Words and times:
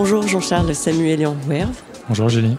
Bonjour 0.00 0.28
Jean-Charles 0.28 0.76
Samuelian 0.76 1.34
Werve. 1.48 1.82
Bonjour 2.08 2.28
Julie. 2.28 2.56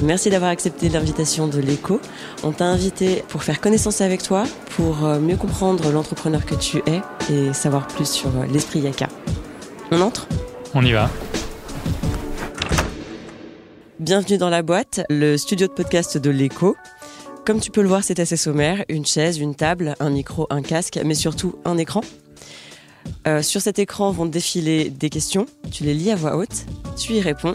Merci 0.00 0.30
d'avoir 0.30 0.52
accepté 0.52 0.88
l'invitation 0.88 1.48
de 1.48 1.58
l'écho. 1.58 2.00
On 2.44 2.52
t'a 2.52 2.66
invité 2.66 3.24
pour 3.30 3.42
faire 3.42 3.60
connaissance 3.60 4.00
avec 4.00 4.22
toi, 4.22 4.44
pour 4.76 5.04
euh, 5.04 5.18
mieux 5.18 5.36
comprendre 5.36 5.90
l'entrepreneur 5.90 6.46
que 6.46 6.54
tu 6.54 6.80
es 6.86 7.00
et 7.32 7.52
savoir 7.52 7.88
plus 7.88 8.08
sur 8.08 8.28
euh, 8.28 8.46
l'esprit 8.46 8.78
Yaka. 8.78 9.08
On 9.90 10.00
entre? 10.02 10.28
On 10.72 10.84
y 10.84 10.92
va. 10.92 11.10
Bienvenue 13.98 14.38
dans 14.38 14.48
la 14.48 14.62
boîte, 14.62 15.00
le 15.10 15.36
studio 15.36 15.66
de 15.66 15.72
podcast 15.72 16.16
de 16.16 16.30
l'écho. 16.30 16.76
Comme 17.44 17.58
tu 17.58 17.72
peux 17.72 17.82
le 17.82 17.88
voir, 17.88 18.04
c'est 18.04 18.20
assez 18.20 18.36
sommaire. 18.36 18.84
Une 18.88 19.04
chaise, 19.04 19.38
une 19.38 19.56
table, 19.56 19.96
un 19.98 20.10
micro, 20.10 20.46
un 20.48 20.62
casque, 20.62 21.00
mais 21.04 21.14
surtout 21.14 21.56
un 21.64 21.76
écran. 21.76 22.02
Euh, 23.26 23.42
sur 23.42 23.60
cet 23.60 23.78
écran 23.78 24.10
vont 24.10 24.26
défiler 24.26 24.90
des 24.90 25.10
questions. 25.10 25.46
Tu 25.70 25.84
les 25.84 25.94
lis 25.94 26.10
à 26.10 26.16
voix 26.16 26.36
haute, 26.36 26.66
tu 26.96 27.14
y 27.14 27.20
réponds 27.20 27.54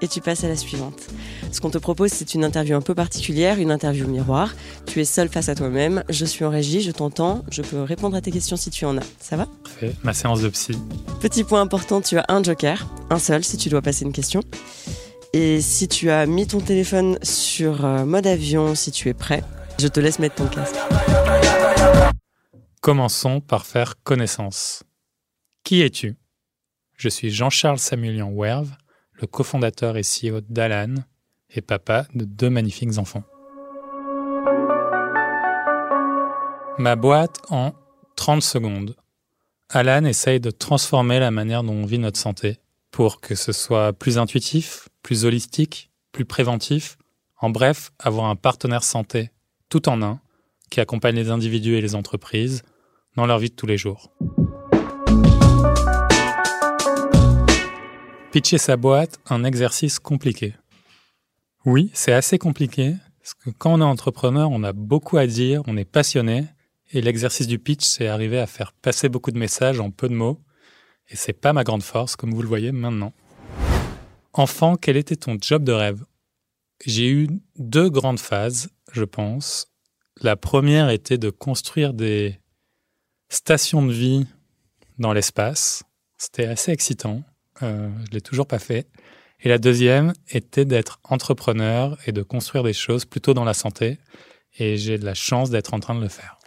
et 0.00 0.08
tu 0.08 0.20
passes 0.20 0.44
à 0.44 0.48
la 0.48 0.56
suivante. 0.56 1.06
Ce 1.52 1.60
qu'on 1.60 1.70
te 1.70 1.78
propose, 1.78 2.10
c'est 2.10 2.34
une 2.34 2.44
interview 2.44 2.76
un 2.76 2.80
peu 2.80 2.94
particulière, 2.94 3.58
une 3.58 3.70
interview 3.70 4.06
miroir. 4.06 4.54
Tu 4.86 5.00
es 5.00 5.04
seul 5.04 5.28
face 5.28 5.48
à 5.48 5.54
toi-même, 5.54 6.02
je 6.08 6.24
suis 6.24 6.44
en 6.44 6.50
régie, 6.50 6.80
je 6.80 6.90
t'entends, 6.90 7.44
je 7.50 7.62
peux 7.62 7.82
répondre 7.82 8.16
à 8.16 8.20
tes 8.20 8.30
questions 8.30 8.56
si 8.56 8.70
tu 8.70 8.84
en 8.84 8.98
as. 8.98 9.04
Ça 9.20 9.36
va? 9.36 9.46
Parfait, 9.62 9.94
ma 10.02 10.12
séance 10.12 10.40
de 10.40 10.48
psy. 10.48 10.72
Petit 11.20 11.44
point 11.44 11.60
important, 11.60 12.00
tu 12.00 12.18
as 12.18 12.24
un 12.28 12.42
joker, 12.42 12.86
un 13.10 13.18
seul 13.18 13.44
si 13.44 13.56
tu 13.56 13.68
dois 13.68 13.82
passer 13.82 14.04
une 14.04 14.12
question. 14.12 14.40
Et 15.32 15.60
si 15.60 15.88
tu 15.88 16.10
as 16.10 16.26
mis 16.26 16.46
ton 16.46 16.60
téléphone 16.60 17.18
sur 17.22 17.84
euh, 17.84 18.04
mode 18.04 18.26
avion, 18.26 18.74
si 18.74 18.90
tu 18.90 19.08
es 19.08 19.14
prêt, 19.14 19.42
je 19.78 19.88
te 19.88 20.00
laisse 20.00 20.18
mettre 20.18 20.36
ton 20.36 20.46
casque. 20.46 20.76
Commençons 22.84 23.40
par 23.40 23.64
faire 23.64 23.94
connaissance. 24.02 24.82
Qui 25.62 25.80
es-tu? 25.80 26.18
Je 26.98 27.08
suis 27.08 27.30
Jean-Charles 27.30 27.78
Samuelian 27.78 28.30
Werve, 28.30 28.76
le 29.14 29.26
cofondateur 29.26 29.96
et 29.96 30.02
CEO 30.02 30.42
d'Alan 30.42 30.96
et 31.48 31.62
papa 31.62 32.06
de 32.14 32.26
deux 32.26 32.50
magnifiques 32.50 32.98
enfants. 32.98 33.24
Ma 36.76 36.94
boîte 36.94 37.40
en 37.48 37.72
30 38.16 38.42
secondes. 38.42 38.96
Alan 39.70 40.04
essaye 40.04 40.38
de 40.38 40.50
transformer 40.50 41.18
la 41.18 41.30
manière 41.30 41.62
dont 41.62 41.72
on 41.72 41.86
vit 41.86 41.98
notre 41.98 42.20
santé 42.20 42.58
pour 42.90 43.22
que 43.22 43.34
ce 43.34 43.52
soit 43.52 43.94
plus 43.94 44.18
intuitif, 44.18 44.90
plus 45.02 45.24
holistique, 45.24 45.90
plus 46.12 46.26
préventif. 46.26 46.98
En 47.40 47.48
bref, 47.48 47.92
avoir 47.98 48.26
un 48.26 48.36
partenaire 48.36 48.84
santé 48.84 49.30
tout 49.70 49.88
en 49.88 50.02
un 50.02 50.20
qui 50.68 50.82
accompagne 50.82 51.16
les 51.16 51.30
individus 51.30 51.76
et 51.76 51.80
les 51.80 51.94
entreprises 51.94 52.62
dans 53.16 53.26
leur 53.26 53.38
vie 53.38 53.50
de 53.50 53.54
tous 53.54 53.66
les 53.66 53.76
jours. 53.76 54.12
Pitcher 58.32 58.58
sa 58.58 58.76
boîte, 58.76 59.20
un 59.30 59.44
exercice 59.44 59.98
compliqué. 59.98 60.54
Oui, 61.64 61.90
c'est 61.94 62.12
assez 62.12 62.38
compliqué, 62.38 62.96
parce 63.20 63.34
que 63.34 63.50
quand 63.50 63.74
on 63.74 63.80
est 63.80 63.84
entrepreneur, 63.84 64.50
on 64.50 64.64
a 64.64 64.72
beaucoup 64.72 65.16
à 65.16 65.26
dire, 65.26 65.62
on 65.66 65.76
est 65.76 65.84
passionné, 65.84 66.46
et 66.92 67.00
l'exercice 67.00 67.46
du 67.46 67.58
pitch, 67.58 67.84
c'est 67.84 68.08
arriver 68.08 68.38
à 68.38 68.46
faire 68.46 68.72
passer 68.72 69.08
beaucoup 69.08 69.30
de 69.30 69.38
messages 69.38 69.80
en 69.80 69.90
peu 69.90 70.08
de 70.08 70.14
mots, 70.14 70.40
et 71.08 71.16
c'est 71.16 71.32
pas 71.32 71.52
ma 71.52 71.64
grande 71.64 71.82
force, 71.82 72.16
comme 72.16 72.34
vous 72.34 72.42
le 72.42 72.48
voyez 72.48 72.72
maintenant. 72.72 73.12
Enfant, 74.32 74.76
quel 74.76 74.96
était 74.96 75.16
ton 75.16 75.38
job 75.40 75.62
de 75.62 75.72
rêve? 75.72 76.04
J'ai 76.84 77.08
eu 77.08 77.28
deux 77.56 77.88
grandes 77.88 78.18
phases, 78.18 78.70
je 78.90 79.04
pense. 79.04 79.68
La 80.20 80.36
première 80.36 80.90
était 80.90 81.18
de 81.18 81.30
construire 81.30 81.94
des 81.94 82.40
stations 83.34 83.84
de 83.84 83.92
vie 83.92 84.26
dans 84.98 85.12
l'espace. 85.12 85.82
C'était 86.16 86.46
assez 86.46 86.70
excitant. 86.70 87.22
Euh, 87.62 87.90
je 88.06 88.12
l'ai 88.12 88.20
toujours 88.20 88.46
pas 88.46 88.58
fait. 88.58 88.86
Et 89.40 89.48
la 89.48 89.58
deuxième 89.58 90.12
était 90.28 90.64
d'être 90.64 91.00
entrepreneur 91.04 91.98
et 92.06 92.12
de 92.12 92.22
construire 92.22 92.64
des 92.64 92.72
choses 92.72 93.04
plutôt 93.04 93.34
dans 93.34 93.44
la 93.44 93.54
santé. 93.54 93.98
Et 94.56 94.76
j'ai 94.76 94.98
de 94.98 95.04
la 95.04 95.14
chance 95.14 95.50
d'être 95.50 95.74
en 95.74 95.80
train 95.80 95.94
de 95.94 96.00
le 96.00 96.08
faire. 96.08 96.38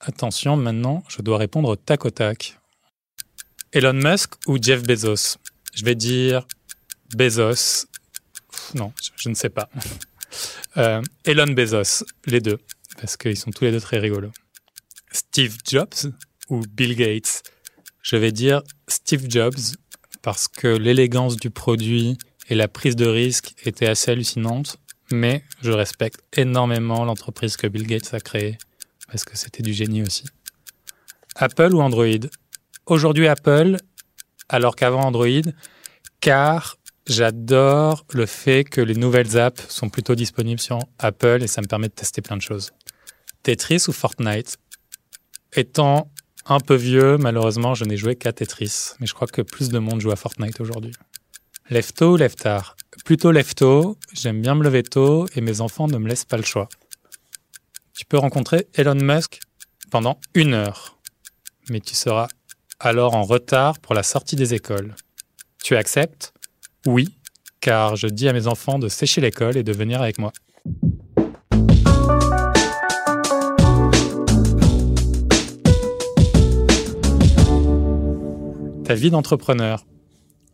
Attention, 0.00 0.56
maintenant, 0.56 1.02
je 1.08 1.22
dois 1.22 1.38
répondre 1.38 1.68
au 1.68 1.76
tac 1.76 2.04
au 2.04 2.10
tac. 2.10 2.58
Elon 3.72 3.92
Musk 3.92 4.34
ou 4.46 4.58
Jeff 4.60 4.82
Bezos? 4.82 5.38
Je 5.74 5.84
vais 5.84 5.94
dire 5.94 6.46
Bezos. 7.16 7.86
Non, 8.74 8.92
je 9.16 9.28
ne 9.28 9.34
sais 9.34 9.50
pas. 9.50 9.68
Euh, 10.78 11.02
Elon 11.26 11.52
Bezos, 11.52 12.02
les 12.24 12.40
deux, 12.40 12.58
parce 12.98 13.18
qu'ils 13.18 13.36
sont 13.36 13.50
tous 13.50 13.64
les 13.64 13.70
deux 13.70 13.80
très 13.82 13.98
rigolos. 13.98 14.32
Steve 15.12 15.58
Jobs 15.68 16.12
ou 16.48 16.62
Bill 16.70 16.96
Gates? 16.96 17.42
Je 18.02 18.16
vais 18.16 18.32
dire 18.32 18.62
Steve 18.88 19.26
Jobs 19.28 19.76
parce 20.22 20.48
que 20.48 20.68
l'élégance 20.68 21.36
du 21.36 21.50
produit 21.50 22.18
et 22.48 22.54
la 22.54 22.68
prise 22.68 22.96
de 22.96 23.06
risque 23.06 23.54
étaient 23.64 23.88
assez 23.88 24.10
hallucinantes, 24.10 24.78
mais 25.10 25.44
je 25.62 25.70
respecte 25.70 26.20
énormément 26.36 27.04
l'entreprise 27.04 27.56
que 27.56 27.66
Bill 27.66 27.86
Gates 27.86 28.14
a 28.14 28.20
créée 28.20 28.58
parce 29.08 29.24
que 29.24 29.36
c'était 29.36 29.62
du 29.62 29.72
génie 29.72 30.02
aussi. 30.02 30.24
Apple 31.36 31.74
ou 31.74 31.80
Android? 31.80 32.28
Aujourd'hui 32.86 33.28
Apple, 33.28 33.76
alors 34.48 34.74
qu'avant 34.74 35.02
Android, 35.02 35.42
car 36.20 36.76
j'adore 37.06 38.06
le 38.12 38.26
fait 38.26 38.64
que 38.64 38.80
les 38.80 38.94
nouvelles 38.94 39.38
apps 39.38 39.68
sont 39.68 39.88
plutôt 39.88 40.14
disponibles 40.14 40.60
sur 40.60 40.78
Apple 40.98 41.42
et 41.42 41.46
ça 41.46 41.60
me 41.60 41.66
permet 41.66 41.88
de 41.88 41.94
tester 41.94 42.22
plein 42.22 42.36
de 42.36 42.42
choses. 42.42 42.70
Tetris 43.42 43.84
ou 43.88 43.92
Fortnite? 43.92 44.56
Étant 45.54 46.10
un 46.46 46.60
peu 46.60 46.74
vieux, 46.74 47.18
malheureusement, 47.18 47.74
je 47.74 47.84
n'ai 47.84 47.98
joué 47.98 48.16
qu'à 48.16 48.32
Tetris, 48.32 48.92
mais 48.98 49.06
je 49.06 49.12
crois 49.12 49.28
que 49.28 49.42
plus 49.42 49.68
de 49.68 49.78
monde 49.78 50.00
joue 50.00 50.10
à 50.10 50.16
Fortnite 50.16 50.60
aujourd'hui. 50.60 50.92
Lève 51.68 51.92
tôt 51.92 52.14
ou 52.14 52.16
lève 52.16 52.34
tard? 52.34 52.76
Plutôt 53.04 53.30
lève 53.32 53.54
tôt, 53.54 53.98
j'aime 54.14 54.40
bien 54.40 54.54
me 54.54 54.64
lever 54.64 54.82
tôt 54.82 55.26
et 55.36 55.40
mes 55.40 55.60
enfants 55.60 55.88
ne 55.88 55.98
me 55.98 56.08
laissent 56.08 56.24
pas 56.24 56.38
le 56.38 56.42
choix. 56.42 56.68
Tu 57.94 58.06
peux 58.06 58.16
rencontrer 58.16 58.66
Elon 58.74 58.94
Musk 58.94 59.40
pendant 59.90 60.18
une 60.34 60.54
heure, 60.54 60.98
mais 61.68 61.80
tu 61.80 61.94
seras 61.94 62.28
alors 62.80 63.14
en 63.14 63.22
retard 63.22 63.78
pour 63.78 63.94
la 63.94 64.02
sortie 64.02 64.36
des 64.36 64.54
écoles. 64.54 64.94
Tu 65.62 65.76
acceptes? 65.76 66.32
Oui, 66.86 67.14
car 67.60 67.96
je 67.96 68.06
dis 68.06 68.28
à 68.28 68.32
mes 68.32 68.46
enfants 68.46 68.78
de 68.78 68.88
sécher 68.88 69.20
l'école 69.20 69.56
et 69.56 69.62
de 69.62 69.72
venir 69.72 70.00
avec 70.00 70.18
moi. 70.18 70.32
Vie 78.94 79.10
d'entrepreneur. 79.10 79.86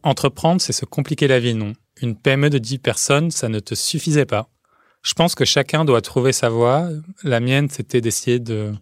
Entreprendre, 0.02 0.60
c'est 0.60 0.72
se 0.72 0.84
compliquer 0.84 1.28
la 1.28 1.40
vie, 1.40 1.54
non 1.54 1.72
Une 2.00 2.16
PME 2.16 2.50
de 2.50 2.58
10 2.58 2.78
personnes, 2.78 3.30
ça 3.30 3.48
ne 3.48 3.58
te 3.58 3.74
suffisait 3.74 4.26
pas. 4.26 4.48
Je 5.02 5.14
pense 5.14 5.34
que 5.34 5.44
chacun 5.44 5.84
doit 5.84 6.02
trouver 6.02 6.32
sa 6.32 6.48
voie. 6.48 6.88
La 7.22 7.40
mienne, 7.40 7.68
c'était 7.68 8.00
d'essayer 8.00 8.38
de 8.38 8.72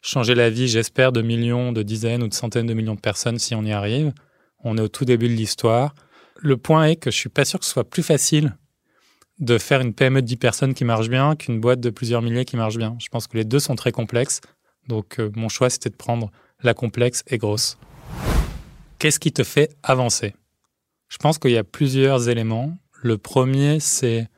changer 0.00 0.34
la 0.34 0.50
vie, 0.50 0.68
j'espère, 0.68 1.12
de 1.12 1.22
millions, 1.22 1.72
de 1.72 1.82
dizaines 1.82 2.22
ou 2.22 2.28
de 2.28 2.34
centaines 2.34 2.66
de 2.66 2.74
millions 2.74 2.94
de 2.94 3.00
personnes 3.00 3.38
si 3.38 3.54
on 3.54 3.62
y 3.62 3.72
arrive. 3.72 4.12
On 4.64 4.76
est 4.76 4.82
au 4.82 4.88
tout 4.88 5.04
début 5.04 5.28
de 5.28 5.34
l'histoire. 5.34 5.94
Le 6.36 6.56
point 6.56 6.84
est 6.86 6.96
que 6.96 7.10
je 7.10 7.16
suis 7.16 7.28
pas 7.28 7.44
sûr 7.44 7.58
que 7.58 7.64
ce 7.64 7.72
soit 7.72 7.88
plus 7.88 8.02
facile 8.02 8.56
de 9.38 9.58
faire 9.58 9.80
une 9.80 9.94
PME 9.94 10.22
de 10.22 10.26
10 10.26 10.36
personnes 10.36 10.74
qui 10.74 10.84
marche 10.84 11.08
bien 11.08 11.36
qu'une 11.36 11.60
boîte 11.60 11.80
de 11.80 11.90
plusieurs 11.90 12.22
milliers 12.22 12.44
qui 12.44 12.56
marche 12.56 12.76
bien. 12.76 12.96
Je 13.00 13.08
pense 13.08 13.26
que 13.26 13.36
les 13.36 13.44
deux 13.44 13.60
sont 13.60 13.76
très 13.76 13.92
complexes. 13.92 14.40
Donc 14.88 15.18
euh, 15.18 15.30
mon 15.34 15.48
choix, 15.48 15.70
c'était 15.70 15.90
de 15.90 15.96
prendre 15.96 16.30
la 16.62 16.74
complexe 16.74 17.22
et 17.26 17.38
grosse. 17.38 17.78
Qu'est-ce 19.02 19.18
qui 19.18 19.32
te 19.32 19.42
fait 19.42 19.74
avancer? 19.82 20.32
Je 21.08 21.16
pense 21.16 21.40
qu'il 21.40 21.50
y 21.50 21.56
a 21.56 21.64
plusieurs 21.64 22.28
éléments. 22.28 22.78
Le 23.02 23.18
premier, 23.18 23.80
c'est 23.80 24.28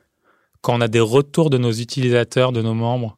quand 0.61 0.75
on 0.75 0.81
a 0.81 0.87
des 0.87 0.99
retours 0.99 1.51
de 1.51 1.59
nos 1.59 1.71
utilisateurs, 1.71 2.51
de 2.51 2.63
nos 2.63 2.73
membres, 2.73 3.15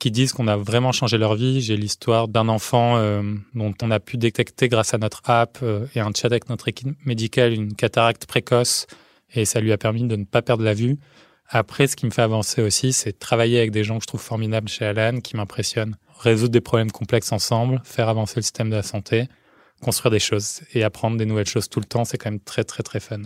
qui 0.00 0.10
disent 0.10 0.32
qu'on 0.32 0.48
a 0.48 0.56
vraiment 0.56 0.90
changé 0.90 1.18
leur 1.18 1.36
vie. 1.36 1.60
J'ai 1.60 1.76
l'histoire 1.76 2.26
d'un 2.26 2.48
enfant 2.48 2.96
euh, 2.96 3.22
dont 3.54 3.72
on 3.80 3.92
a 3.92 4.00
pu 4.00 4.16
détecter 4.16 4.68
grâce 4.68 4.92
à 4.92 4.98
notre 4.98 5.22
app 5.30 5.60
euh, 5.62 5.86
et 5.94 6.00
un 6.00 6.10
chat 6.12 6.26
avec 6.26 6.48
notre 6.48 6.66
équipe 6.66 6.88
médicale 7.06 7.52
une 7.52 7.76
cataracte 7.76 8.26
précoce 8.26 8.88
et 9.32 9.44
ça 9.44 9.60
lui 9.60 9.70
a 9.70 9.78
permis 9.78 10.08
de 10.08 10.16
ne 10.16 10.24
pas 10.24 10.42
perdre 10.42 10.64
la 10.64 10.74
vue. 10.74 10.98
Après, 11.48 11.86
ce 11.86 11.94
qui 11.94 12.06
me 12.06 12.10
fait 12.10 12.22
avancer 12.22 12.60
aussi, 12.60 12.92
c'est 12.92 13.16
travailler 13.16 13.58
avec 13.58 13.70
des 13.70 13.84
gens 13.84 13.98
que 13.98 14.02
je 14.02 14.08
trouve 14.08 14.20
formidables 14.20 14.68
chez 14.68 14.84
Alan, 14.84 15.20
qui 15.20 15.36
m'impressionnent. 15.36 15.96
Résoudre 16.18 16.50
des 16.50 16.60
problèmes 16.60 16.90
complexes 16.90 17.30
ensemble, 17.30 17.80
faire 17.84 18.08
avancer 18.08 18.34
le 18.38 18.42
système 18.42 18.70
de 18.70 18.74
la 18.74 18.82
santé, 18.82 19.28
construire 19.82 20.10
des 20.10 20.18
choses 20.18 20.62
et 20.72 20.82
apprendre 20.84 21.16
des 21.16 21.26
nouvelles 21.26 21.46
choses 21.46 21.68
tout 21.68 21.80
le 21.80 21.86
temps, 21.86 22.04
c'est 22.04 22.16
quand 22.16 22.30
même 22.30 22.40
très 22.40 22.64
très 22.64 22.82
très 22.82 23.00
fun. 23.00 23.22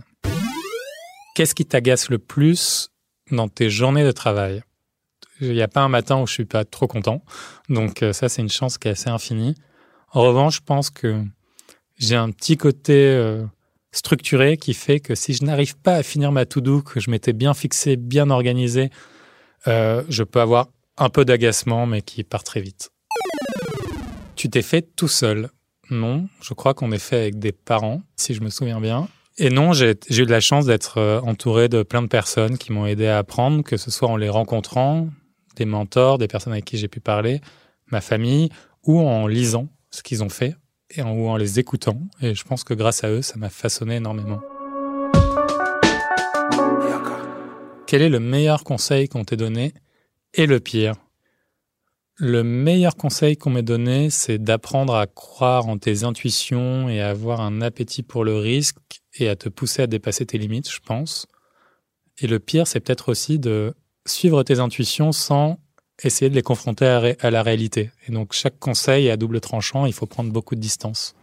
Qu'est-ce 1.35 1.55
qui 1.55 1.67
t'agace 1.67 2.09
le 2.09 2.19
plus 2.19 2.91
dans 3.31 3.49
tes 3.49 3.71
journées 3.71 4.05
de 4.05 4.13
travail? 4.13 4.63
Il 5.41 5.53
n'y 5.53 5.63
a 5.63 5.69
pas 5.69 5.83
un 5.83 5.89
matin 5.89 6.21
où 6.21 6.27
je 6.27 6.33
suis 6.33 6.47
pas 6.47 6.65
trop 6.65 6.87
content. 6.87 7.23
Donc 7.69 8.03
euh, 8.03 8.13
ça, 8.13 8.29
c'est 8.29 8.41
une 8.41 8.49
chance 8.49 8.79
qui 8.79 8.89
est 8.89 8.93
assez 8.93 9.11
infinie. 9.11 9.55
En 10.13 10.23
revanche, 10.23 10.57
je 10.57 10.63
pense 10.63 10.89
que 10.89 11.23
j'ai 11.99 12.17
un 12.17 12.31
petit 12.31 12.57
côté 12.57 12.95
euh, 12.95 13.45
structuré 13.93 14.57
qui 14.57 14.73
fait 14.73 15.01
que 15.01 15.15
si 15.15 15.35
je 15.35 15.45
n'arrive 15.45 15.77
pas 15.77 15.97
à 15.97 16.03
finir 16.03 16.33
ma 16.33 16.47
to-do, 16.47 16.81
que 16.81 17.01
je 17.01 17.11
m'étais 17.11 17.35
bien 17.35 17.53
fixé, 17.53 17.97
bien 17.97 18.31
organisé, 18.31 18.91
euh, 19.69 20.03
je 20.09 20.23
peux 20.23 20.41
avoir 20.41 20.69
un 20.97 21.11
peu 21.11 21.27
d'agacement, 21.27 21.85
mais 21.87 22.01
qui 22.01 22.25
part 22.25 22.45
très 22.45 22.61
vite. 22.61 22.91
Tu 24.37 24.49
t'es 24.49 24.63
fait 24.63 24.83
tout 24.97 25.09
seul 25.09 25.51
Non, 25.91 26.29
je 26.43 26.55
crois 26.55 26.75
qu'on 26.75 26.91
est 26.93 26.99
fait 26.99 27.17
avec 27.17 27.39
des 27.39 27.53
parents, 27.53 28.03
si 28.17 28.35
je 28.35 28.41
me 28.41 28.51
souviens 28.51 28.81
bien. 28.81 29.09
Et 29.39 29.51
non, 29.51 29.73
j'ai 29.73 29.95
eu 30.11 30.25
de 30.25 30.31
la 30.31 30.41
chance 30.41 30.65
d'être 30.67 30.99
euh, 30.99 31.21
entouré 31.21 31.69
de 31.69 31.83
plein 31.83 32.03
de 32.03 32.09
personnes 32.09 32.57
qui 32.57 32.73
m'ont 32.73 32.87
aidé 32.87 33.07
à 33.07 33.19
apprendre, 33.19 33.63
que 33.63 33.77
ce 33.77 33.91
soit 33.91 34.09
en 34.09 34.17
les 34.17 34.31
rencontrant, 34.31 35.09
des 35.57 35.67
mentors, 35.67 36.19
des 36.19 36.27
personnes 36.27 36.55
avec 36.55 36.65
qui 36.65 36.79
j'ai 36.79 36.89
pu 36.89 37.01
parler, 37.01 37.41
ma 37.91 38.01
famille, 38.01 38.49
ou 38.85 38.99
en 39.01 39.27
lisant 39.27 39.69
ce 39.91 40.03
qu'ils 40.03 40.25
ont 40.25 40.29
fait, 40.29 40.57
et 40.91 41.03
en, 41.03 41.13
ou 41.13 41.29
en 41.29 41.37
les 41.37 41.59
écoutant. 41.59 42.01
Et 42.23 42.35
je 42.35 42.45
pense 42.45 42.65
que 42.65 42.73
grâce 42.75 43.05
à 43.05 43.11
eux, 43.11 43.23
ça 43.23 43.37
m'a 43.37 43.51
façonné 43.51 43.97
énormément. 43.97 44.41
Quel 47.87 48.03
est 48.03 48.09
le 48.09 48.21
meilleur 48.21 48.65
conseil 48.65 49.09
qu'on 49.09 49.25
t'ait 49.25 49.37
donné 49.37 49.73
et 50.35 50.47
le 50.47 50.61
pire? 50.61 50.95
Le 52.19 52.43
meilleur 52.43 52.97
conseil 52.97 53.37
qu'on 53.37 53.51
m'ait 53.51 53.63
donné, 53.63 54.09
c'est 54.09 54.39
d'apprendre 54.39 54.95
à 54.95 55.07
croire 55.07 55.69
en 55.69 55.77
tes 55.77 56.05
intuitions 56.05 56.89
et 56.89 57.03
à 57.03 57.11
avoir 57.11 57.43
un 57.43 57.61
appétit 57.61 58.03
pour 58.03 58.25
le 58.25 58.39
risque 58.39 58.79
et 59.19 59.29
à 59.29 59.37
te 59.37 59.51
pousser 59.51 59.83
à 59.83 59.87
dépasser 59.87 60.25
tes 60.25 60.39
limites, 60.39 60.71
je 60.71 60.81
pense. 60.81 61.27
Et 62.19 62.27
le 62.27 62.39
pire, 62.39 62.67
c'est 62.67 62.81
peut-être 62.81 63.11
aussi 63.11 63.39
de 63.39 63.75
suivre 64.07 64.43
tes 64.45 64.61
intuitions 64.61 65.13
sans 65.13 65.59
essayer 66.03 66.31
de 66.31 66.35
les 66.35 66.43
confronter 66.43 67.17
à, 67.21 67.31
la 67.31 67.43
réalité. 67.43 67.91
Et 68.09 68.13
donc 68.13 68.33
chaque 68.33 68.59
conseil 68.59 69.09
est 69.09 69.11
à 69.11 69.19
double 69.19 69.43
tranchant, 69.43 69.85
il 69.85 69.93
faut 69.93 70.07
prendre 70.07 70.33
beaucoup 70.33 70.55
de 70.55 70.61
distance. 70.61 71.15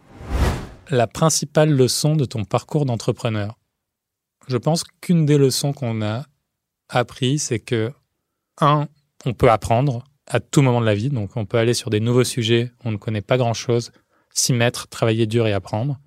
La 0.90 1.08
principale 1.08 1.70
leçon 1.70 2.14
de 2.14 2.24
ton 2.24 2.44
parcours 2.44 2.86
d'entrepreneur. 2.86 3.58
Je 4.46 4.58
pense 4.58 4.84
qu'une 4.84 5.26
des 5.26 5.38
leçons 5.38 5.72
qu'on 5.72 6.02
a 6.02 6.24
appris, 6.88 7.40
c'est 7.40 7.58
que, 7.58 7.92
un, 8.60 8.86
on 9.24 9.32
peut 9.32 9.50
apprendre 9.50 10.04
à 10.26 10.40
tout 10.40 10.62
moment 10.62 10.80
de 10.80 10.86
la 10.86 10.94
vie, 10.94 11.10
donc 11.10 11.36
on 11.36 11.46
peut 11.46 11.58
aller 11.58 11.74
sur 11.74 11.90
des 11.90 12.00
nouveaux 12.00 12.24
sujets, 12.24 12.72
on 12.84 12.92
ne 12.92 12.96
connaît 12.96 13.20
pas 13.20 13.36
grand-chose, 13.36 13.92
s'y 14.32 14.52
mettre, 14.52 14.88
travailler 14.88 15.26
dur 15.26 15.46
et 15.46 15.52
apprendre, 15.52 16.00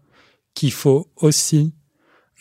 qu'il 0.54 0.72
faut 0.72 1.12
aussi 1.16 1.74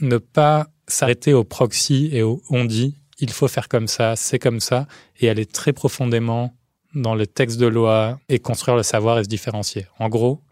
ne 0.01 0.19
pas 0.19 0.69
s'arrêter 0.89 1.33
au 1.33 1.45
proxy 1.45 2.09
et 2.13 2.23
au 2.23 2.43
on 2.51 2.65
dit, 2.65 2.97
il 3.19 3.31
faut 3.31 3.49
faire 3.49 3.69
comme 3.69 3.89
ça, 3.89 4.17
c'est 4.17 4.39
comme 4.39 4.61
ça, 4.61 4.87
et 5.19 5.29
aller 5.29 5.47
très 5.47 5.73
profondément 5.73 6.55
dans 6.95 7.15
le 7.15 7.27
texte 7.27 7.59
de 7.59 7.67
loi 7.67 8.19
et 8.29 8.39
construire 8.39 8.77
le 8.77 8.83
savoir 8.83 9.19
et 9.19 9.25
se 9.25 9.29
différencier. 9.29 9.87
En 9.99 10.09
gros, 10.09 10.43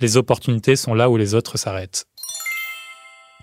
les 0.00 0.16
opportunités 0.16 0.76
sont 0.76 0.94
là 0.94 1.08
où 1.10 1.16
les 1.16 1.34
autres 1.34 1.56
s'arrêtent. 1.56 2.06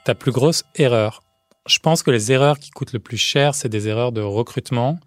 Ta 0.05 0.15
plus 0.15 0.31
grosse 0.31 0.63
erreur. 0.75 1.21
Je 1.67 1.79
pense 1.79 2.03
que 2.03 2.11
les 2.11 2.31
erreurs 2.31 2.59
qui 2.59 2.69
coûtent 2.71 2.93
le 2.93 2.99
plus 2.99 3.17
cher, 3.17 3.55
c'est 3.55 3.69
des 3.69 3.87
erreurs 3.87 4.11
de 4.11 4.21
recrutement, 4.21 4.99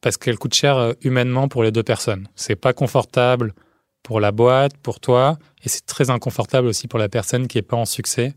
parce 0.00 0.16
qu'elles 0.16 0.38
coûtent 0.38 0.54
cher 0.54 0.76
euh, 0.76 0.92
humainement 1.02 1.48
pour 1.48 1.62
les 1.62 1.72
deux 1.72 1.82
personnes. 1.82 2.28
C'est 2.34 2.56
pas 2.56 2.72
confortable 2.72 3.54
pour 4.02 4.20
la 4.20 4.32
boîte, 4.32 4.76
pour 4.78 5.00
toi, 5.00 5.38
et 5.64 5.68
c'est 5.68 5.84
très 5.84 6.10
inconfortable 6.10 6.68
aussi 6.68 6.88
pour 6.88 6.98
la 6.98 7.08
personne 7.08 7.48
qui 7.48 7.58
est 7.58 7.62
pas 7.62 7.76
en 7.76 7.84
succès. 7.84 8.34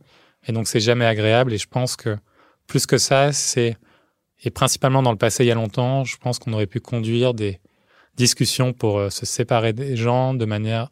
Et 0.47 0.51
donc 0.51 0.67
c'est 0.67 0.79
jamais 0.79 1.05
agréable. 1.05 1.53
Et 1.53 1.57
je 1.57 1.67
pense 1.67 1.95
que 1.95 2.17
plus 2.67 2.85
que 2.85 2.97
ça, 2.97 3.31
c'est 3.31 3.77
et 4.43 4.49
principalement 4.49 5.03
dans 5.03 5.11
le 5.11 5.17
passé 5.17 5.43
il 5.43 5.47
y 5.47 5.51
a 5.51 5.55
longtemps, 5.55 6.03
je 6.03 6.17
pense 6.17 6.39
qu'on 6.39 6.53
aurait 6.53 6.65
pu 6.65 6.79
conduire 6.79 7.33
des 7.33 7.59
discussions 8.15 8.73
pour 8.73 8.97
euh, 8.97 9.09
se 9.09 9.25
séparer 9.25 9.73
des 9.73 9.95
gens 9.95 10.33
de 10.33 10.45
manière 10.45 10.89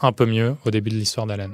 un 0.00 0.12
peu 0.12 0.26
mieux 0.26 0.56
au 0.64 0.70
début 0.70 0.90
de 0.90 0.96
l'histoire 0.96 1.26
d'Alan. 1.26 1.50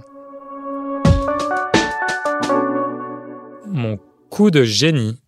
Mon 3.66 3.98
coup 4.31 4.50
de 4.50 4.64
génie. 4.64 5.19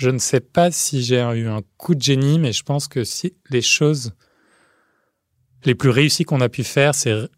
Je 0.00 0.08
ne 0.08 0.16
sais 0.16 0.40
pas 0.40 0.70
si 0.70 1.02
j'ai 1.02 1.20
eu 1.20 1.46
un 1.46 1.60
coup 1.76 1.94
de 1.94 2.00
génie, 2.00 2.38
mais 2.38 2.54
je 2.54 2.62
pense 2.62 2.88
que 2.88 3.04
si 3.04 3.34
les 3.50 3.60
choses 3.60 4.14
les 5.66 5.74
plus 5.74 5.90
réussies 5.90 6.24
qu'on 6.24 6.40
a 6.40 6.48
pu 6.48 6.64
faire, 6.64 6.94
c'est 6.94 7.28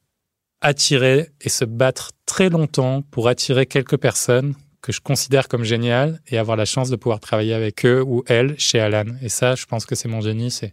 attirer 0.61 1.31
et 1.41 1.49
se 1.49 1.65
battre 1.65 2.13
très 2.25 2.51
longtemps 2.51 3.03
pour 3.03 3.27
attirer 3.27 3.67
quelques 3.67 3.97
personnes 3.97 4.55
que 4.81 4.93
je 4.93 5.01
considère 5.01 5.49
comme 5.49 5.65
géniales 5.65 6.21
et 6.29 6.39
avoir 6.39 6.57
la 6.57 6.65
chance 6.65 6.89
de 6.89 6.95
pouvoir 6.95 7.19
travailler 7.19 7.53
avec 7.53 7.85
eux 7.85 8.01
ou 8.01 8.23
elles 8.29 8.55
chez 8.61 8.79
Alan. 8.79 9.07
Et 9.23 9.29
ça, 9.29 9.57
je 9.57 9.67
pense 9.67 9.85
que 9.85 9.97
c'est 9.97 10.07
mon 10.07 10.21
génie, 10.21 10.53
c'est 10.53 10.73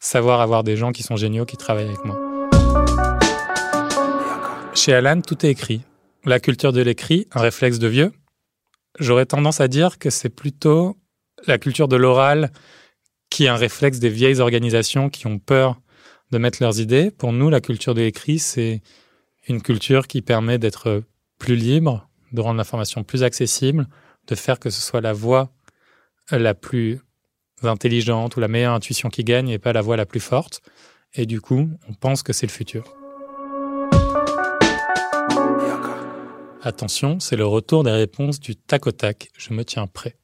savoir 0.00 0.40
avoir 0.40 0.64
des 0.64 0.76
gens 0.76 0.90
qui 0.90 1.04
sont 1.04 1.14
géniaux 1.14 1.44
qui 1.44 1.56
travaillent 1.56 1.86
avec 1.86 2.04
moi. 2.04 2.18
Chez 4.74 4.92
Alan, 4.92 5.20
tout 5.20 5.46
est 5.46 5.50
écrit. 5.50 5.82
La 6.24 6.40
culture 6.40 6.72
de 6.72 6.82
l'écrit, 6.82 7.28
un 7.32 7.42
réflexe 7.42 7.78
de 7.78 7.86
vieux. 7.86 8.10
J'aurais 8.98 9.26
tendance 9.26 9.60
à 9.60 9.68
dire 9.68 10.00
que 10.00 10.10
c'est 10.10 10.30
plutôt 10.30 10.96
la 11.46 11.58
culture 11.58 11.88
de 11.88 11.96
l'oral 11.96 12.50
qui 13.30 13.44
est 13.44 13.48
un 13.48 13.56
réflexe 13.56 13.98
des 13.98 14.08
vieilles 14.08 14.40
organisations 14.40 15.10
qui 15.10 15.26
ont 15.26 15.38
peur 15.38 15.80
de 16.30 16.38
mettre 16.38 16.62
leurs 16.62 16.80
idées. 16.80 17.10
Pour 17.10 17.32
nous, 17.32 17.50
la 17.50 17.60
culture 17.60 17.94
de 17.94 18.00
l'écrit, 18.00 18.38
c'est 18.38 18.82
une 19.48 19.62
culture 19.62 20.06
qui 20.06 20.22
permet 20.22 20.58
d'être 20.58 21.02
plus 21.38 21.56
libre, 21.56 22.08
de 22.32 22.40
rendre 22.40 22.58
l'information 22.58 23.04
plus 23.04 23.22
accessible, 23.22 23.86
de 24.26 24.34
faire 24.34 24.58
que 24.58 24.70
ce 24.70 24.80
soit 24.80 25.00
la 25.00 25.12
voix 25.12 25.50
la 26.30 26.54
plus 26.54 27.00
intelligente 27.62 28.36
ou 28.36 28.40
la 28.40 28.48
meilleure 28.48 28.74
intuition 28.74 29.08
qui 29.08 29.24
gagne 29.24 29.48
et 29.48 29.58
pas 29.58 29.72
la 29.72 29.80
voix 29.80 29.96
la 29.96 30.06
plus 30.06 30.20
forte. 30.20 30.60
Et 31.14 31.26
du 31.26 31.40
coup, 31.40 31.70
on 31.88 31.94
pense 31.94 32.22
que 32.22 32.32
c'est 32.32 32.46
le 32.46 32.52
futur. 32.52 32.84
Attention, 36.62 37.18
c'est 37.20 37.36
le 37.36 37.46
retour 37.46 37.84
des 37.84 37.90
réponses 37.90 38.40
du 38.40 38.56
tac 38.56 38.86
au 38.86 38.92
tac. 38.92 39.30
Je 39.38 39.54
me 39.54 39.64
tiens 39.64 39.86
prêt. 39.86 40.16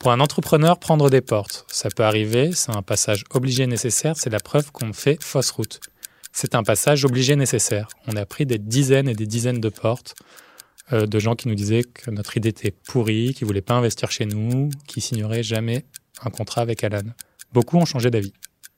Pour 0.00 0.12
un 0.12 0.20
entrepreneur, 0.20 0.78
prendre 0.78 1.10
des 1.10 1.20
portes, 1.20 1.66
ça 1.68 1.90
peut 1.90 2.04
arriver, 2.04 2.52
c'est 2.54 2.74
un 2.74 2.80
passage 2.80 3.22
obligé 3.34 3.66
nécessaire, 3.66 4.16
c'est 4.16 4.30
la 4.30 4.40
preuve 4.40 4.72
qu'on 4.72 4.94
fait 4.94 5.22
fausse 5.22 5.50
route. 5.50 5.78
C'est 6.32 6.54
un 6.54 6.62
passage 6.62 7.04
obligé 7.04 7.36
nécessaire. 7.36 7.86
On 8.06 8.16
a 8.16 8.24
pris 8.24 8.46
des 8.46 8.56
dizaines 8.56 9.10
et 9.10 9.14
des 9.14 9.26
dizaines 9.26 9.60
de 9.60 9.68
portes 9.68 10.14
euh, 10.94 11.04
de 11.04 11.18
gens 11.18 11.34
qui 11.34 11.48
nous 11.48 11.54
disaient 11.54 11.84
que 11.84 12.10
notre 12.10 12.38
idée 12.38 12.48
était 12.48 12.70
pourrie, 12.70 13.34
qui 13.34 13.44
voulaient 13.44 13.60
pas 13.60 13.74
investir 13.74 14.10
chez 14.10 14.24
nous, 14.24 14.70
qui 14.86 15.02
signeraient 15.02 15.42
jamais 15.42 15.84
un 16.22 16.30
contrat 16.30 16.62
avec 16.62 16.82
Alan. 16.82 17.02
Beaucoup 17.52 17.76
ont 17.76 17.84
changé 17.84 18.10
d'avis. 18.10 18.32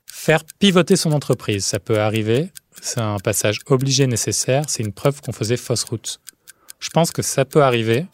Faire 0.05 0.43
pivoter 0.59 0.97
son 0.97 1.13
entreprise, 1.13 1.63
ça 1.63 1.79
peut 1.79 2.01
arriver. 2.01 2.51
C'est 2.81 2.99
un 2.99 3.17
passage 3.19 3.59
obligé 3.67 4.07
nécessaire. 4.07 4.65
C'est 4.67 4.83
une 4.83 4.91
preuve 4.91 5.21
qu'on 5.21 5.31
faisait 5.31 5.55
fausse 5.55 5.85
route. 5.85 6.19
Je 6.79 6.89
pense 6.89 7.11
que 7.11 7.21
ça 7.21 7.45
peut 7.45 7.63
arriver 7.63 8.07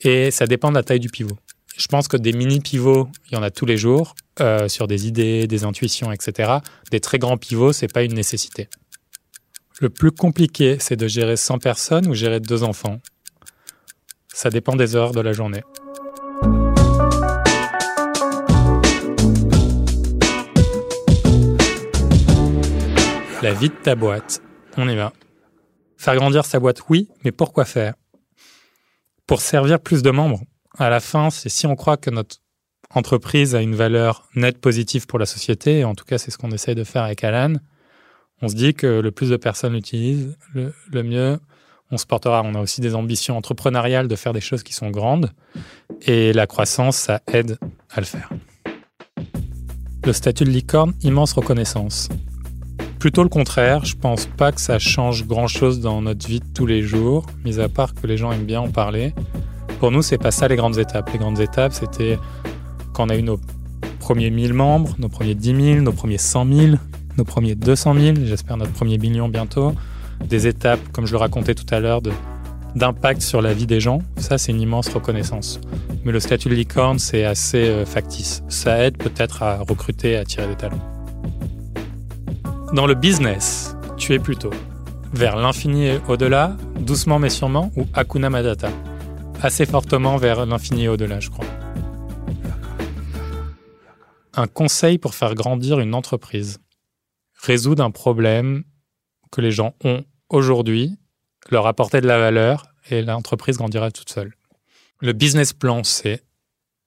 et 0.00 0.32
ça 0.32 0.48
dépend 0.48 0.70
de 0.70 0.74
la 0.74 0.82
taille 0.82 0.98
du 0.98 1.08
pivot. 1.08 1.38
Je 1.76 1.86
pense 1.86 2.08
que 2.08 2.16
des 2.16 2.32
mini 2.32 2.60
pivots, 2.60 3.08
il 3.30 3.34
y 3.34 3.36
en 3.36 3.42
a 3.42 3.50
tous 3.50 3.66
les 3.66 3.76
jours 3.76 4.14
euh, 4.40 4.68
sur 4.68 4.86
des 4.86 5.06
idées, 5.06 5.46
des 5.46 5.64
intuitions, 5.64 6.12
etc. 6.12 6.58
Des 6.90 7.00
très 7.00 7.18
grands 7.18 7.36
pivots, 7.36 7.72
c'est 7.72 7.92
pas 7.92 8.02
une 8.02 8.14
nécessité. 8.14 8.68
Le 9.80 9.88
plus 9.88 10.12
compliqué, 10.12 10.76
c'est 10.78 10.96
de 10.96 11.08
gérer 11.08 11.36
100 11.36 11.58
personnes 11.58 12.06
ou 12.06 12.14
gérer 12.14 12.40
deux 12.40 12.62
enfants. 12.62 13.00
Ça 14.28 14.50
dépend 14.50 14.76
des 14.76 14.94
heures 14.94 15.12
de 15.12 15.20
la 15.20 15.32
journée. 15.32 15.62
La 23.42 23.54
vie 23.54 23.70
de 23.70 23.74
ta 23.82 23.94
boîte. 23.94 24.42
On 24.76 24.86
y 24.86 24.96
va. 24.96 25.14
Faire 25.96 26.14
grandir 26.16 26.44
sa 26.44 26.60
boîte, 26.60 26.82
oui, 26.90 27.08
mais 27.24 27.32
pourquoi 27.32 27.64
faire? 27.64 27.94
Pour 29.26 29.40
servir 29.40 29.80
plus 29.80 30.02
de 30.02 30.10
membres. 30.10 30.42
À 30.78 30.88
la 30.88 31.00
fin, 31.00 31.30
c'est 31.30 31.48
si 31.48 31.66
on 31.66 31.74
croit 31.76 31.96
que 31.96 32.10
notre 32.10 32.36
entreprise 32.94 33.54
a 33.54 33.60
une 33.60 33.74
valeur 33.74 34.28
nette 34.34 34.58
positive 34.58 35.06
pour 35.06 35.18
la 35.18 35.26
société, 35.26 35.80
et 35.80 35.84
en 35.84 35.94
tout 35.94 36.04
cas 36.04 36.18
c'est 36.18 36.30
ce 36.30 36.38
qu'on 36.38 36.50
essaye 36.50 36.74
de 36.74 36.84
faire 36.84 37.02
avec 37.02 37.24
Alan, 37.24 37.54
on 38.42 38.48
se 38.48 38.54
dit 38.54 38.74
que 38.74 38.86
le 38.86 39.10
plus 39.10 39.30
de 39.30 39.36
personnes 39.36 39.74
l'utilisent, 39.74 40.36
le, 40.54 41.02
mieux 41.02 41.38
on 41.90 41.98
se 41.98 42.06
portera. 42.06 42.42
On 42.44 42.54
a 42.54 42.60
aussi 42.60 42.80
des 42.80 42.94
ambitions 42.94 43.36
entrepreneuriales 43.36 44.08
de 44.08 44.16
faire 44.16 44.32
des 44.32 44.40
choses 44.40 44.62
qui 44.62 44.72
sont 44.72 44.90
grandes 44.90 45.30
et 46.02 46.32
la 46.32 46.46
croissance, 46.46 46.96
ça 46.96 47.20
aide 47.26 47.58
à 47.90 48.00
le 48.00 48.06
faire. 48.06 48.30
Le 50.04 50.12
statut 50.12 50.44
de 50.44 50.50
licorne, 50.50 50.94
immense 51.02 51.32
reconnaissance. 51.32 52.08
Plutôt 52.98 53.22
le 53.22 53.28
contraire, 53.28 53.84
je 53.84 53.96
pense 53.96 54.26
pas 54.26 54.52
que 54.52 54.60
ça 54.60 54.78
change 54.78 55.26
grand 55.26 55.46
chose 55.46 55.80
dans 55.80 56.00
notre 56.00 56.26
vie 56.26 56.40
de 56.40 56.52
tous 56.54 56.66
les 56.66 56.82
jours, 56.82 57.26
mis 57.44 57.60
à 57.60 57.68
part 57.68 57.94
que 57.94 58.06
les 58.06 58.16
gens 58.16 58.32
aiment 58.32 58.46
bien 58.46 58.60
en 58.60 58.70
parler. 58.70 59.14
Pour 59.80 59.90
nous, 59.90 60.02
c'est 60.02 60.18
pas 60.18 60.30
ça 60.30 60.46
les 60.46 60.56
grandes 60.56 60.76
étapes. 60.76 61.10
Les 61.10 61.18
grandes 61.18 61.40
étapes, 61.40 61.72
c'était 61.72 62.18
quand 62.92 63.06
on 63.06 63.08
a 63.08 63.16
eu 63.16 63.22
nos 63.22 63.40
premiers 63.98 64.28
1000 64.28 64.52
membres, 64.52 64.94
nos 64.98 65.08
premiers 65.08 65.34
10 65.34 65.72
000, 65.72 65.80
nos 65.80 65.92
premiers 65.92 66.18
100 66.18 66.46
000, 66.52 66.76
nos 67.16 67.24
premiers 67.24 67.54
200 67.54 67.94
000, 67.94 68.16
j'espère 68.24 68.58
notre 68.58 68.72
premier 68.72 68.98
million 68.98 69.30
bientôt, 69.30 69.72
des 70.22 70.46
étapes, 70.46 70.80
comme 70.92 71.06
je 71.06 71.12
le 71.12 71.18
racontais 71.18 71.54
tout 71.54 71.64
à 71.74 71.80
l'heure, 71.80 72.02
d'impact 72.76 73.22
sur 73.22 73.40
la 73.40 73.54
vie 73.54 73.66
des 73.66 73.80
gens. 73.80 74.02
Ça, 74.18 74.36
c'est 74.36 74.52
une 74.52 74.60
immense 74.60 74.90
reconnaissance. 74.90 75.62
Mais 76.04 76.12
le 76.12 76.20
statut 76.20 76.50
de 76.50 76.54
licorne, 76.54 76.98
c'est 76.98 77.24
assez 77.24 77.66
euh, 77.66 77.86
factice. 77.86 78.42
Ça 78.50 78.84
aide 78.84 78.98
peut-être 78.98 79.42
à 79.42 79.60
recruter, 79.66 80.14
à 80.18 80.26
tirer 80.26 80.46
des 80.46 80.56
talents. 80.56 80.84
Dans 82.74 82.86
le 82.86 82.94
business, 82.94 83.76
tu 83.96 84.12
es 84.12 84.18
plutôt 84.18 84.50
vers 85.14 85.36
l'infini 85.36 85.86
et 85.86 86.00
au-delà, 86.06 86.54
doucement 86.78 87.18
mais 87.18 87.30
sûrement, 87.30 87.72
ou 87.76 87.86
Hakuna 87.94 88.28
Matata? 88.28 88.68
Assez 89.42 89.64
fortement 89.64 90.16
vers 90.18 90.44
l'infini 90.44 90.88
au-delà, 90.88 91.18
je 91.20 91.30
crois. 91.30 91.46
Un 94.34 94.46
conseil 94.46 94.98
pour 94.98 95.14
faire 95.14 95.34
grandir 95.34 95.80
une 95.80 95.94
entreprise 95.94 96.60
résoudre 97.42 97.82
un 97.82 97.90
problème 97.90 98.64
que 99.30 99.40
les 99.40 99.50
gens 99.50 99.74
ont 99.84 100.04
aujourd'hui, 100.28 100.98
leur 101.50 101.66
apporter 101.66 102.00
de 102.00 102.06
la 102.06 102.18
valeur 102.18 102.66
et 102.90 103.02
l'entreprise 103.02 103.56
grandira 103.56 103.90
toute 103.90 104.10
seule. 104.10 104.34
Le 105.00 105.12
business 105.12 105.52
plan, 105.52 105.84
c'est 105.84 106.22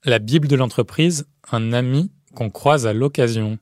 la 0.03 0.19
Bible 0.19 0.47
de 0.47 0.55
l'entreprise, 0.55 1.25
un 1.51 1.73
ami 1.73 2.11
qu'on 2.35 2.49
croise 2.49 2.85
à 2.85 2.93
l'occasion. 2.93 3.57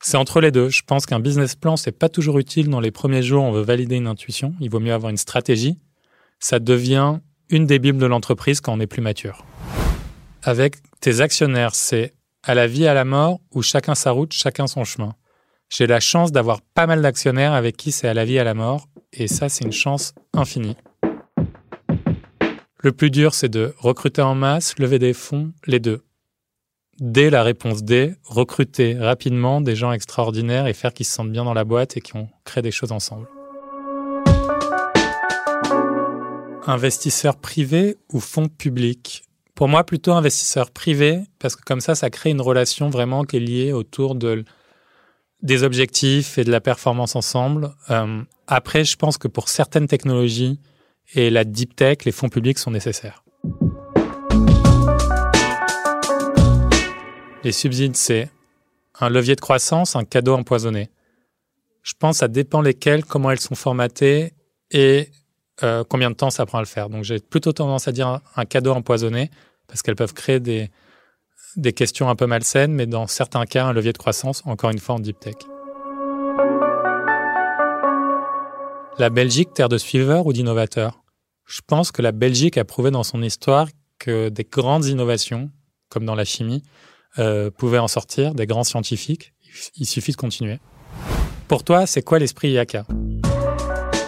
C'est 0.00 0.16
entre 0.16 0.40
les 0.40 0.50
deux. 0.50 0.68
Je 0.68 0.82
pense 0.82 1.06
qu'un 1.06 1.20
business 1.20 1.56
plan, 1.56 1.76
c'est 1.76 1.92
pas 1.92 2.08
toujours 2.08 2.38
utile 2.38 2.68
dans 2.68 2.80
les 2.80 2.90
premiers 2.90 3.22
jours, 3.22 3.42
on 3.42 3.52
veut 3.52 3.62
valider 3.62 3.96
une 3.96 4.06
intuition. 4.06 4.54
Il 4.60 4.70
vaut 4.70 4.80
mieux 4.80 4.92
avoir 4.92 5.10
une 5.10 5.16
stratégie. 5.16 5.78
Ça 6.38 6.58
devient 6.58 7.18
une 7.54 7.66
des 7.66 7.78
bibles 7.78 7.98
de 7.98 8.06
l'entreprise 8.06 8.60
quand 8.60 8.72
on 8.72 8.80
est 8.80 8.88
plus 8.88 9.00
mature. 9.00 9.44
Avec 10.42 10.74
tes 10.98 11.20
actionnaires, 11.20 11.76
c'est 11.76 12.12
à 12.42 12.52
la 12.52 12.66
vie, 12.66 12.88
à 12.88 12.94
la 12.94 13.04
mort, 13.04 13.38
ou 13.52 13.62
chacun 13.62 13.94
sa 13.94 14.10
route, 14.10 14.32
chacun 14.32 14.66
son 14.66 14.82
chemin. 14.82 15.14
J'ai 15.70 15.86
la 15.86 16.00
chance 16.00 16.32
d'avoir 16.32 16.62
pas 16.62 16.88
mal 16.88 17.00
d'actionnaires 17.00 17.52
avec 17.52 17.76
qui 17.76 17.92
c'est 17.92 18.08
à 18.08 18.14
la 18.14 18.24
vie, 18.24 18.40
à 18.40 18.44
la 18.44 18.54
mort, 18.54 18.88
et 19.12 19.28
ça, 19.28 19.48
c'est 19.48 19.64
une 19.64 19.70
chance 19.70 20.14
infinie. 20.32 20.76
Le 22.78 22.90
plus 22.90 23.12
dur, 23.12 23.34
c'est 23.34 23.48
de 23.48 23.72
recruter 23.78 24.20
en 24.20 24.34
masse, 24.34 24.76
lever 24.80 24.98
des 24.98 25.12
fonds, 25.12 25.52
les 25.64 25.78
deux. 25.78 26.02
Dès 26.98 27.30
la 27.30 27.44
réponse 27.44 27.84
D, 27.84 28.16
recruter 28.24 28.98
rapidement 28.98 29.60
des 29.60 29.76
gens 29.76 29.92
extraordinaires 29.92 30.66
et 30.66 30.72
faire 30.72 30.92
qu'ils 30.92 31.06
se 31.06 31.12
sentent 31.12 31.30
bien 31.30 31.44
dans 31.44 31.54
la 31.54 31.64
boîte 31.64 31.96
et 31.96 32.00
qu'on 32.00 32.28
crée 32.44 32.62
des 32.62 32.72
choses 32.72 32.90
ensemble. 32.90 33.28
Investisseur 36.66 37.36
privé 37.36 37.98
ou 38.10 38.20
fonds 38.20 38.48
public 38.48 39.24
Pour 39.54 39.68
moi, 39.68 39.84
plutôt 39.84 40.12
investisseur 40.12 40.70
privé, 40.70 41.20
parce 41.38 41.56
que 41.56 41.62
comme 41.62 41.82
ça, 41.82 41.94
ça 41.94 42.08
crée 42.08 42.30
une 42.30 42.40
relation 42.40 42.88
vraiment 42.88 43.24
qui 43.24 43.36
est 43.36 43.40
liée 43.40 43.72
autour 43.72 44.14
de, 44.14 44.44
des 45.42 45.62
objectifs 45.62 46.38
et 46.38 46.44
de 46.44 46.50
la 46.50 46.62
performance 46.62 47.16
ensemble. 47.16 47.74
Euh, 47.90 48.22
après, 48.46 48.84
je 48.84 48.96
pense 48.96 49.18
que 49.18 49.28
pour 49.28 49.50
certaines 49.50 49.88
technologies, 49.88 50.58
et 51.12 51.28
la 51.28 51.44
deep 51.44 51.76
tech, 51.76 51.98
les 52.06 52.12
fonds 52.12 52.30
publics 52.30 52.58
sont 52.58 52.70
nécessaires. 52.70 53.22
Les 57.44 57.52
subsides, 57.52 57.96
c'est 57.96 58.30
un 59.00 59.10
levier 59.10 59.36
de 59.36 59.40
croissance, 59.42 59.96
un 59.96 60.04
cadeau 60.04 60.32
empoisonné. 60.32 60.88
Je 61.82 61.92
pense 61.98 62.16
que 62.16 62.20
ça 62.20 62.28
dépend 62.28 62.62
lesquels, 62.62 63.04
comment 63.04 63.30
elles 63.30 63.40
sont 63.40 63.54
formatées 63.54 64.32
et 64.70 65.10
euh, 65.62 65.84
combien 65.88 66.10
de 66.10 66.16
temps 66.16 66.30
ça 66.30 66.46
prend 66.46 66.58
à 66.58 66.62
le 66.62 66.66
faire. 66.66 66.88
Donc 66.88 67.04
j'ai 67.04 67.20
plutôt 67.20 67.52
tendance 67.52 67.86
à 67.86 67.92
dire 67.92 68.20
un, 68.36 68.44
cadeau 68.44 68.72
empoisonné 68.72 69.30
parce 69.68 69.82
qu'elles 69.82 69.96
peuvent 69.96 70.14
créer 70.14 70.40
des, 70.40 70.70
des 71.56 71.72
questions 71.72 72.08
un 72.08 72.16
peu 72.16 72.26
malsaines, 72.26 72.72
mais 72.72 72.86
dans 72.86 73.06
certains 73.06 73.44
cas, 73.46 73.66
un 73.66 73.72
levier 73.72 73.92
de 73.92 73.98
croissance, 73.98 74.42
encore 74.46 74.70
une 74.70 74.78
fois 74.78 74.96
en 74.96 74.98
deep 74.98 75.18
tech. 75.20 75.34
La 78.98 79.10
Belgique, 79.10 79.52
terre 79.54 79.68
de 79.68 79.78
suiveurs 79.78 80.26
ou 80.26 80.32
d'innovateurs? 80.32 81.02
Je 81.46 81.60
pense 81.66 81.92
que 81.92 82.00
la 82.00 82.12
Belgique 82.12 82.56
a 82.58 82.64
prouvé 82.64 82.90
dans 82.90 83.02
son 83.02 83.22
histoire 83.22 83.68
que 83.98 84.28
des 84.28 84.44
grandes 84.44 84.86
innovations, 84.86 85.50
comme 85.88 86.04
dans 86.04 86.14
la 86.14 86.24
chimie, 86.24 86.62
euh, 87.18 87.50
pouvaient 87.50 87.78
en 87.78 87.88
sortir, 87.88 88.34
des 88.34 88.46
grands 88.46 88.64
scientifiques. 88.64 89.34
Il 89.76 89.86
suffit 89.86 90.12
de 90.12 90.16
continuer. 90.16 90.58
Pour 91.48 91.64
toi, 91.64 91.86
c'est 91.86 92.02
quoi 92.02 92.18
l'esprit 92.18 92.50
IACA 92.50 92.86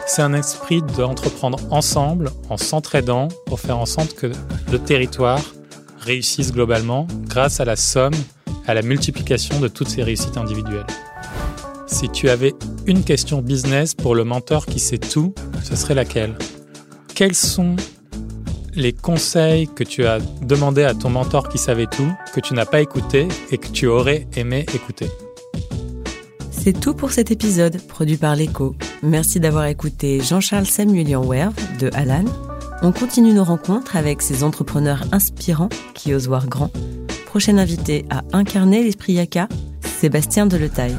C'est 0.09 0.23
un 0.23 0.35
esprit 0.35 0.83
d'entreprendre 0.97 1.59
ensemble, 1.71 2.31
en 2.49 2.57
s'entraidant, 2.57 3.29
pour 3.47 3.59
faire 3.59 3.79
en 3.79 3.87
sorte 3.87 4.15
que 4.15 4.31
le 4.71 4.79
territoire 4.79 5.43
réussisse 5.99 6.53
globalement 6.53 7.09
grâce 7.25 7.59
à 7.59 7.65
la 7.65 7.75
somme, 7.75 8.15
à 8.69 8.75
la 8.75 8.83
multiplication 8.83 9.59
de 9.59 9.67
toutes 9.67 9.89
ces 9.89 10.05
réussites 10.05 10.37
individuelles. 10.37 10.87
Si 11.89 12.09
tu 12.09 12.31
avais 12.31 12.55
une 12.87 13.03
question 13.03 13.43
business 13.43 13.95
pour 13.95 14.15
le 14.15 14.23
mentor 14.23 14.67
qui 14.67 14.79
sait 14.79 14.99
tout, 14.99 15.35
ce 15.65 15.75
serait 15.75 15.95
laquelle? 15.95 16.39
Quels 17.15 17.35
sont 17.35 17.75
les 18.75 18.93
conseils 18.93 19.67
que 19.67 19.83
tu 19.83 20.07
as 20.07 20.21
demandé 20.43 20.85
à 20.85 20.95
ton 20.95 21.11
mentor 21.11 21.49
qui 21.49 21.59
savait 21.59 21.87
tout, 21.87 22.13
que 22.33 22.41
tu 22.41 22.55
n'as 22.55 22.67
pas 22.67 22.81
écouté 22.81 23.27
et 23.51 23.59
que 23.59 23.69
tu 23.69 23.87
aurais 23.87 24.29
aimé 24.37 24.67
écouter? 24.73 25.11
C'est 26.53 26.79
tout 26.79 26.95
pour 26.95 27.11
cet 27.11 27.31
épisode 27.33 27.81
produit 27.89 28.17
par 28.17 28.37
l'Echo. 28.37 28.77
Merci 29.03 29.41
d'avoir 29.41 29.67
écouté 29.67 30.21
Jean-Charles 30.21 30.67
Samuelian 30.67 31.23
Werve 31.25 31.55
de 31.79 31.91
Alan. 31.95 32.25
On 32.83 32.93
continue 32.93 33.33
nos 33.33 33.45
rencontres 33.45 33.97
avec 33.97 34.23
ces 34.23 34.43
entrepreneurs 34.43 35.05
inspirants 35.13 35.69
qui 35.95 36.15
osent 36.15 36.29
voir 36.29 36.47
grand. 36.47 36.71
Prochain 37.27 37.59
invité 37.59 38.07
à 38.11 38.23
incarner 38.33 38.83
l'esprit 38.83 39.15
Yaka, 39.15 39.49
Sébastien 39.83 40.47
Deletaille. 40.47 40.97